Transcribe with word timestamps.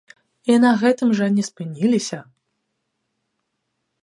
І 0.53 0.53
на 0.63 0.71
гэтым 0.83 1.13
жа 1.19 1.27
не 1.35 1.43
спыніліся! 1.49 2.19